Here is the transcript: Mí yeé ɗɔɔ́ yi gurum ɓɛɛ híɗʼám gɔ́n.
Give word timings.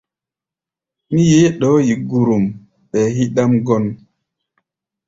Mí 1.11 1.21
yeé 1.31 1.47
ɗɔɔ́ 1.59 1.81
yi 1.87 1.93
gurum 2.09 2.45
ɓɛɛ 2.89 3.07
híɗʼám 3.15 3.51
gɔ́n. 3.65 3.83